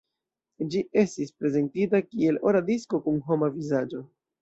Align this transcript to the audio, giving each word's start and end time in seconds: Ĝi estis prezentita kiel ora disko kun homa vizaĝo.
Ĝi 0.75 0.81
estis 1.01 1.35
prezentita 1.43 2.03
kiel 2.09 2.43
ora 2.53 2.65
disko 2.73 3.05
kun 3.07 3.25
homa 3.31 3.55
vizaĝo. 3.61 4.07